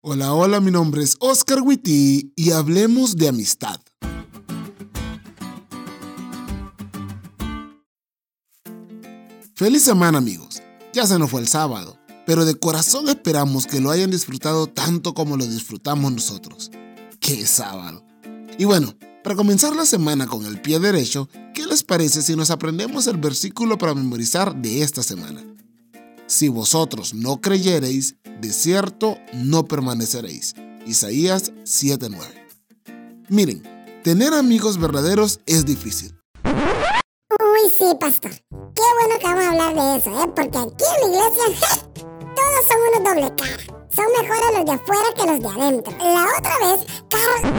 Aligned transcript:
Hola, 0.00 0.32
hola, 0.32 0.60
mi 0.60 0.70
nombre 0.70 1.02
es 1.02 1.16
Oscar 1.18 1.60
Witty 1.60 2.32
y 2.36 2.52
hablemos 2.52 3.16
de 3.16 3.26
amistad. 3.26 3.80
Feliz 9.56 9.82
semana 9.82 10.18
amigos. 10.18 10.62
Ya 10.92 11.04
se 11.04 11.18
nos 11.18 11.30
fue 11.30 11.40
el 11.40 11.48
sábado, 11.48 11.98
pero 12.26 12.44
de 12.44 12.54
corazón 12.54 13.08
esperamos 13.08 13.66
que 13.66 13.80
lo 13.80 13.90
hayan 13.90 14.12
disfrutado 14.12 14.68
tanto 14.68 15.14
como 15.14 15.36
lo 15.36 15.44
disfrutamos 15.44 16.12
nosotros. 16.12 16.70
¡Qué 17.18 17.44
sábado! 17.44 18.06
Y 18.56 18.66
bueno, 18.66 18.94
para 19.24 19.34
comenzar 19.34 19.74
la 19.74 19.84
semana 19.84 20.28
con 20.28 20.46
el 20.46 20.60
pie 20.60 20.78
derecho, 20.78 21.28
¿qué 21.54 21.66
les 21.66 21.82
parece 21.82 22.22
si 22.22 22.36
nos 22.36 22.50
aprendemos 22.50 23.08
el 23.08 23.16
versículo 23.16 23.78
para 23.78 23.94
memorizar 23.94 24.54
de 24.54 24.82
esta 24.82 25.02
semana? 25.02 25.44
Si 26.28 26.48
vosotros 26.48 27.14
no 27.14 27.40
creyereis, 27.40 28.16
de 28.38 28.52
cierto 28.52 29.16
no 29.32 29.64
permaneceréis. 29.64 30.54
Isaías 30.86 31.52
7:9. 31.64 32.18
Miren, 33.30 33.62
tener 34.04 34.34
amigos 34.34 34.78
verdaderos 34.78 35.40
es 35.46 35.64
difícil. 35.64 36.14
Uy, 36.44 37.70
sí, 37.70 37.96
pastor. 37.98 38.32
Qué 38.50 38.82
bueno 38.98 39.18
que 39.18 39.24
vamos 39.24 39.44
a 39.44 39.50
hablar 39.50 39.74
de 39.74 39.98
eso, 39.98 40.10
¿eh? 40.10 40.32
Porque 40.36 40.58
aquí 40.58 40.84
en 41.02 41.10
la 41.12 41.28
iglesia, 41.28 41.80
todos 42.36 42.66
son 42.68 42.78
unos 42.88 43.04
doble 43.04 43.34
cara. 43.34 43.88
Son 43.88 44.04
mejores 44.20 44.50
los 44.54 44.64
de 44.66 44.72
afuera 44.72 45.08
que 45.16 45.26
los 45.26 45.40
de 45.40 45.48
adentro. 45.48 45.96
La 45.98 46.26
otra 46.38 46.58
vez, 46.58 46.86
Carl... 47.08 47.54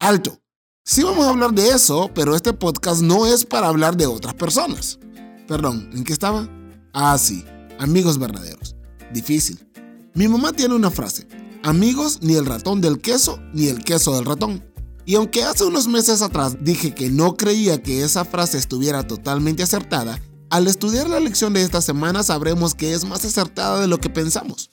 Alto. 0.00 0.38
Sí 0.86 1.02
vamos 1.02 1.26
a 1.26 1.30
hablar 1.30 1.52
de 1.52 1.68
eso, 1.68 2.10
pero 2.14 2.34
este 2.34 2.54
podcast 2.54 3.02
no 3.02 3.26
es 3.26 3.44
para 3.44 3.68
hablar 3.68 3.94
de 3.94 4.06
otras 4.06 4.32
personas. 4.32 4.98
Perdón, 5.46 5.90
¿en 5.92 6.02
qué 6.02 6.14
estaba? 6.14 6.48
Ah, 6.94 7.18
sí, 7.18 7.44
amigos 7.78 8.18
verdaderos. 8.18 8.76
Difícil. 9.12 9.66
Mi 10.14 10.28
mamá 10.28 10.52
tiene 10.52 10.74
una 10.74 10.90
frase, 10.90 11.28
amigos 11.62 12.20
ni 12.22 12.34
el 12.34 12.46
ratón 12.46 12.80
del 12.80 13.00
queso 13.00 13.38
ni 13.52 13.68
el 13.68 13.84
queso 13.84 14.14
del 14.14 14.24
ratón. 14.24 14.64
Y 15.04 15.14
aunque 15.14 15.44
hace 15.44 15.64
unos 15.64 15.86
meses 15.86 16.22
atrás 16.22 16.56
dije 16.60 16.94
que 16.94 17.10
no 17.10 17.36
creía 17.36 17.82
que 17.82 18.02
esa 18.02 18.24
frase 18.24 18.58
estuviera 18.58 19.06
totalmente 19.06 19.62
acertada, 19.62 20.20
al 20.50 20.66
estudiar 20.66 21.08
la 21.08 21.20
lección 21.20 21.52
de 21.52 21.62
esta 21.62 21.80
semana 21.80 22.22
sabremos 22.22 22.74
que 22.74 22.92
es 22.92 23.04
más 23.04 23.24
acertada 23.24 23.80
de 23.80 23.86
lo 23.86 23.98
que 23.98 24.10
pensamos. 24.10 24.70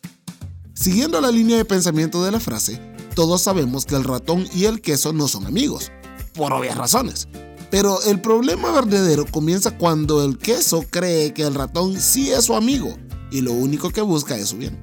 Siguiendo 0.74 1.22
la 1.22 1.32
línea 1.32 1.58
de 1.58 1.66
pensamiento 1.66 2.24
de 2.24 2.32
la 2.32 2.40
frase, 2.40 2.80
todos 3.16 3.42
sabemos 3.42 3.86
que 3.86 3.96
el 3.96 4.04
ratón 4.04 4.48
y 4.56 4.66
el 4.66 4.82
queso 4.82 5.14
no 5.14 5.28
son 5.28 5.46
amigos, 5.46 5.92
por 6.34 6.52
obvias 6.52 6.78
razones. 6.78 7.28
Pero 7.74 8.00
el 8.04 8.22
problema 8.22 8.72
verdadero 8.72 9.26
comienza 9.26 9.76
cuando 9.76 10.24
el 10.24 10.38
queso 10.38 10.86
cree 10.92 11.34
que 11.34 11.42
el 11.42 11.56
ratón 11.56 12.00
sí 12.00 12.30
es 12.30 12.46
su 12.46 12.54
amigo 12.54 12.96
y 13.32 13.42
lo 13.42 13.52
único 13.52 13.90
que 13.90 14.02
busca 14.04 14.38
es 14.38 14.50
su 14.50 14.58
bien. 14.58 14.78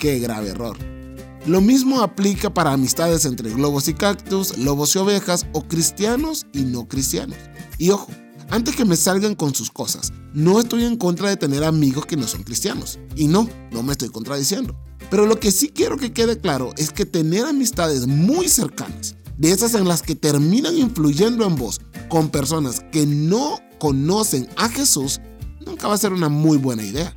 Qué 0.00 0.18
grave 0.18 0.48
error. 0.48 0.76
Lo 1.46 1.60
mismo 1.60 2.00
aplica 2.00 2.52
para 2.52 2.72
amistades 2.72 3.24
entre 3.24 3.50
globos 3.50 3.86
y 3.86 3.94
cactus, 3.94 4.58
lobos 4.58 4.96
y 4.96 4.98
ovejas 4.98 5.46
o 5.52 5.62
cristianos 5.62 6.44
y 6.52 6.62
no 6.62 6.88
cristianos. 6.88 7.38
Y 7.78 7.90
ojo, 7.90 8.10
antes 8.50 8.74
que 8.74 8.84
me 8.84 8.96
salgan 8.96 9.36
con 9.36 9.54
sus 9.54 9.70
cosas, 9.70 10.12
no 10.32 10.58
estoy 10.58 10.86
en 10.86 10.96
contra 10.96 11.28
de 11.28 11.36
tener 11.36 11.62
amigos 11.62 12.04
que 12.04 12.16
no 12.16 12.26
son 12.26 12.42
cristianos. 12.42 12.98
Y 13.14 13.28
no, 13.28 13.48
no 13.70 13.84
me 13.84 13.92
estoy 13.92 14.08
contradiciendo. 14.08 14.76
Pero 15.08 15.26
lo 15.26 15.38
que 15.38 15.52
sí 15.52 15.68
quiero 15.68 15.98
que 15.98 16.12
quede 16.12 16.40
claro 16.40 16.72
es 16.78 16.90
que 16.90 17.06
tener 17.06 17.44
amistades 17.46 18.08
muy 18.08 18.48
cercanas, 18.48 19.14
de 19.38 19.52
esas 19.52 19.74
en 19.74 19.86
las 19.86 20.02
que 20.02 20.16
terminan 20.16 20.76
influyendo 20.76 21.46
en 21.46 21.54
vos 21.54 21.80
con 22.14 22.28
personas 22.28 22.78
que 22.92 23.06
no 23.06 23.58
conocen 23.80 24.48
a 24.56 24.68
Jesús, 24.68 25.20
nunca 25.66 25.88
va 25.88 25.94
a 25.94 25.98
ser 25.98 26.12
una 26.12 26.28
muy 26.28 26.58
buena 26.58 26.84
idea. 26.84 27.12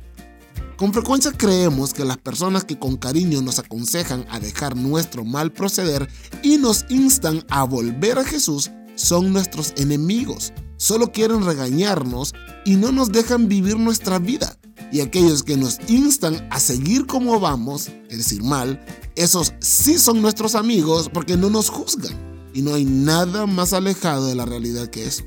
Con 0.76 0.92
frecuencia 0.92 1.30
creemos 1.30 1.94
que 1.94 2.04
las 2.04 2.16
personas 2.16 2.64
que 2.64 2.80
con 2.80 2.96
cariño 2.96 3.40
nos 3.40 3.60
aconsejan 3.60 4.26
a 4.28 4.40
dejar 4.40 4.74
nuestro 4.74 5.24
mal 5.24 5.52
proceder 5.52 6.08
y 6.42 6.56
nos 6.56 6.84
instan 6.88 7.44
a 7.48 7.62
volver 7.62 8.18
a 8.18 8.24
Jesús 8.24 8.72
son 8.96 9.32
nuestros 9.32 9.72
enemigos. 9.76 10.52
Solo 10.78 11.12
quieren 11.12 11.44
regañarnos 11.44 12.34
y 12.64 12.74
no 12.74 12.90
nos 12.90 13.12
dejan 13.12 13.46
vivir 13.46 13.78
nuestra 13.78 14.18
vida. 14.18 14.58
Y 14.90 15.00
aquellos 15.00 15.44
que 15.44 15.56
nos 15.56 15.78
instan 15.88 16.48
a 16.50 16.58
seguir 16.58 17.06
como 17.06 17.38
vamos, 17.38 17.86
es 18.10 18.18
decir, 18.18 18.42
mal, 18.42 18.84
esos 19.14 19.54
sí 19.60 19.96
son 19.96 20.20
nuestros 20.20 20.56
amigos 20.56 21.08
porque 21.08 21.36
no 21.36 21.50
nos 21.50 21.70
juzgan. 21.70 22.37
Y 22.58 22.62
no 22.62 22.74
hay 22.74 22.84
nada 22.84 23.46
más 23.46 23.72
alejado 23.72 24.26
de 24.26 24.34
la 24.34 24.44
realidad 24.44 24.88
que 24.88 25.06
eso. 25.06 25.22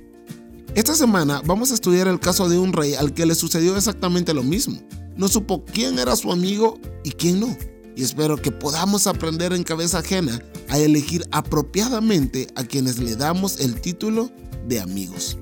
Esta 0.75 0.95
semana 0.95 1.41
vamos 1.45 1.71
a 1.71 1.73
estudiar 1.73 2.07
el 2.07 2.19
caso 2.19 2.49
de 2.49 2.59
un 2.59 2.73
rey 2.73 2.93
al 2.93 3.13
que 3.13 3.25
le 3.25 3.35
sucedió 3.35 3.75
exactamente 3.77 4.33
lo 4.33 4.43
mismo 4.43 4.79
no 5.15 5.27
supo 5.27 5.63
quién 5.65 5.99
era 5.99 6.15
su 6.15 6.31
amigo 6.31 6.79
y 7.03 7.11
quién 7.11 7.39
no. 7.39 7.55
Y 7.95 8.03
espero 8.03 8.37
que 8.37 8.51
podamos 8.51 9.07
aprender 9.07 9.53
en 9.53 9.63
cabeza 9.63 9.99
ajena 9.99 10.41
a 10.69 10.79
elegir 10.79 11.23
apropiadamente 11.31 12.47
a 12.55 12.63
quienes 12.63 12.99
le 12.99 13.15
damos 13.15 13.59
el 13.59 13.79
título 13.79 14.31
de 14.67 14.79
amigos. 14.79 15.37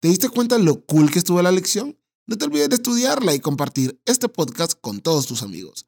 ¿Te 0.00 0.08
diste 0.08 0.28
cuenta 0.28 0.58
lo 0.58 0.84
cool 0.84 1.10
que 1.10 1.18
estuvo 1.18 1.40
la 1.42 1.50
lección? 1.50 1.98
No 2.26 2.36
te 2.36 2.44
olvides 2.44 2.68
de 2.68 2.76
estudiarla 2.76 3.34
y 3.34 3.40
compartir 3.40 4.00
este 4.04 4.28
podcast 4.28 4.74
con 4.80 5.00
todos 5.00 5.26
tus 5.26 5.42
amigos. 5.42 5.87